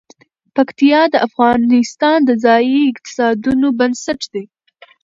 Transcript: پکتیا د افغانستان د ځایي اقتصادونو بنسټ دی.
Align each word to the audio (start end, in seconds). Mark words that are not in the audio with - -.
پکتیا 0.55 1.01
د 1.13 1.15
افغانستان 1.27 2.17
د 2.25 2.31
ځایي 2.43 2.79
اقتصادونو 2.91 3.67
بنسټ 3.79 4.19
دی. 4.33 4.43